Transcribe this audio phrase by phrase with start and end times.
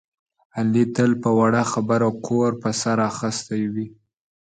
[0.57, 3.87] علي تل په وړه خبره کور په سر اخیستی وي.